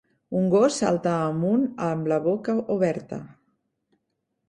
[0.37, 3.25] Un gos salta amunt amb la boca oberta.